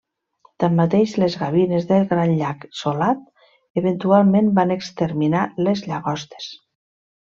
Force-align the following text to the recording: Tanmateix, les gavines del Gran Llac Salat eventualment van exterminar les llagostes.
Tanmateix, 0.61 1.13
les 1.23 1.35
gavines 1.41 1.85
del 1.91 2.07
Gran 2.15 2.33
Llac 2.41 2.67
Salat 2.81 3.23
eventualment 3.85 4.53
van 4.61 4.77
exterminar 4.81 5.49
les 5.65 5.89
llagostes. 5.93 6.55